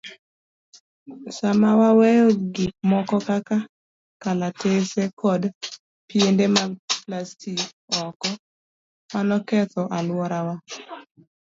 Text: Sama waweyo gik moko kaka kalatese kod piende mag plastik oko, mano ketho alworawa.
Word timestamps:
Sama 1.37 1.69
waweyo 1.81 2.27
gik 2.53 2.75
moko 2.91 3.15
kaka 3.27 3.57
kalatese 4.21 5.03
kod 5.21 5.41
piende 6.07 6.45
mag 6.55 6.71
plastik 7.03 7.59
oko, 8.05 8.29
mano 9.11 9.35
ketho 9.47 9.81
alworawa. 9.97 10.55